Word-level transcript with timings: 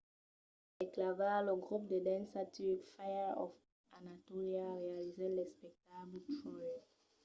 per 0.75 0.85
clavar 0.93 1.37
lo 1.45 1.53
grop 1.63 1.83
de 1.91 1.99
dança 2.09 2.39
turc 2.55 2.81
fire 2.95 3.31
of 3.43 3.51
anatolia 3.97 4.65
realizèt 4.81 5.31
l’espectacle 5.37 6.19
troy 6.37 6.69